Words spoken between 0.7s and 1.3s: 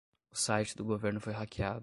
do governo